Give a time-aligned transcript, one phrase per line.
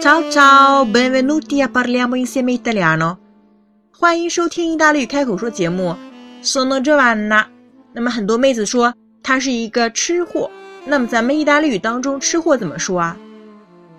[0.00, 3.18] Ciao ciao, benvenuti a parliamo insieme italiano。
[3.92, 5.94] 欢迎收听意大利语开口说节目。
[6.42, 7.44] Sono Giovanna。
[7.92, 10.50] 那么很多妹子说她是一个吃货。
[10.86, 13.14] 那么咱们意大利语当中吃货怎么说啊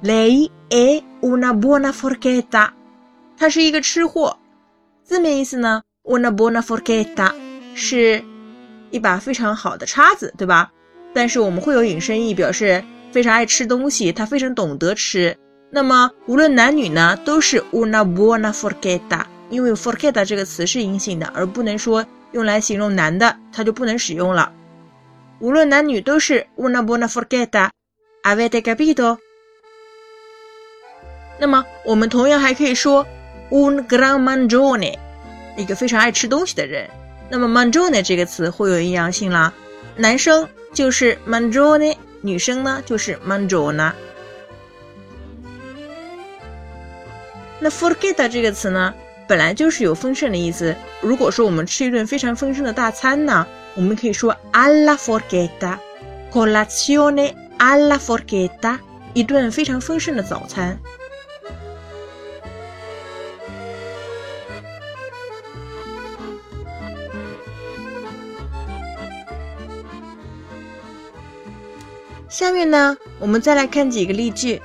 [0.02, 2.70] ？Lei è una buona forchetta。
[3.38, 4.36] 她是一个吃货。
[5.04, 7.32] 字面意思呢，una buona forchetta
[7.76, 8.24] 是
[8.90, 10.72] 一把非常好的叉子，对吧？
[11.14, 15.38] 但是我们会有引申义，表示非常爱吃东西，她非常懂得吃。
[15.74, 20.10] 那么无论男女呢，都是 una buona f o r c e t t a 因为 f o r c
[20.10, 24.52] e t t a 这个词是阴性的，而不能说用来形容男的，它就不能使用了。
[25.40, 27.72] 无论男女都是 una buona f o r c e t t a
[28.24, 29.18] a v e t e capito？
[31.40, 33.08] 那么我们同样还可以说
[33.50, 34.98] un gran mangione，
[35.56, 36.90] 一个非常爱吃东西的人。
[37.30, 39.54] 那么 mangione 这个词会有阴阳性啦，
[39.96, 43.94] 男生就是 mangione，女生呢就是 mangiona。
[47.64, 48.92] 那 forget 这个词呢，
[49.28, 50.76] 本来就是有丰盛的意思。
[51.00, 53.46] 如果说我们吃一顿非常丰盛的大餐呢，
[53.76, 55.78] 我们可以说 alla forgetta
[56.32, 58.80] colazione alla forgetta，
[59.14, 60.76] 一顿非常丰盛的早餐。
[72.28, 74.60] 下面呢，我们再来看几个例句。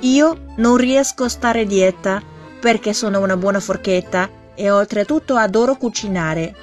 [0.00, 2.22] Io non riesco a stare dieta
[2.60, 6.54] perché sono una buona forchetta e oltretutto adoro cucinare。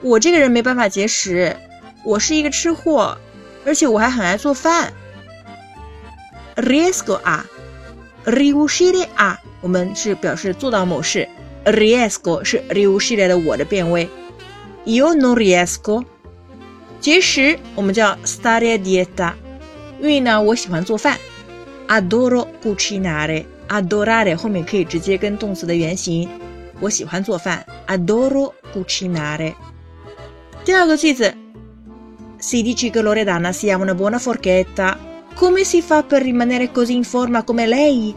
[0.00, 1.56] 我这个人没办法节食，
[2.04, 3.18] 我是一个吃货，
[3.64, 4.92] 而且我还很爱做饭。
[6.56, 11.28] Riesco a，riuscire a，我们是表示做到某事，
[11.64, 14.08] riesco 是 riuscire 的我的变位。
[14.84, 16.04] Io non riesco，
[17.00, 19.34] 节食我们叫 stare dieta，
[20.00, 21.18] 因为呢，我喜欢做饭。
[21.93, 26.27] Adoro cucinare，adorare 后面可以直接跟动词的原形。
[26.79, 29.53] 我喜欢做饭，adoro cucinare。
[30.65, 31.31] 第二个句子
[32.41, 34.97] ，Si dice che Loredana sia una buona forchetta.
[35.35, 38.15] Come si fa per rimanere così in forma come lei？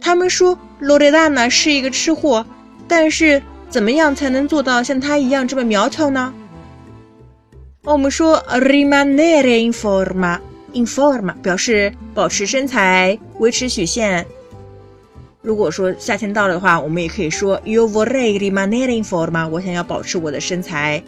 [0.00, 2.44] 他们说 Loredana 是一个吃货，
[2.88, 6.34] 但是怎么样才能做到像她一样这么苗条呢？
[7.84, 10.40] 我们说 rimanere in forma。
[10.76, 14.26] In forma 表示保持身材、维持曲线。
[15.42, 19.48] 如果说夏天到了的话，我们也可以说 Io vorrei rimanere in forma。
[19.48, 21.02] 我想要保持我的身材。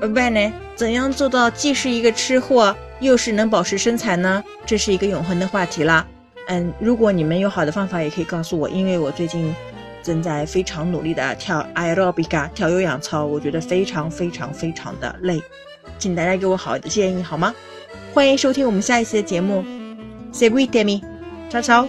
[0.00, 4.44] Bene，怎样做到既是一个吃货，又是能保持身材呢？
[4.64, 6.06] 这是一个永恒的话题了。
[6.48, 9.52] 嗯，如果你们有好的方法，也可以告诉我，因为我最近
[10.02, 15.42] 正在非常努力的跳 aerobic 跳有氧操，我觉得非常非常非常的累，
[15.98, 17.54] 请大家给我好的建议好吗？
[18.12, 19.64] 欢迎收听我们下一期的节目
[20.32, 21.02] ，Seguitemi，
[21.50, 21.88] 超超。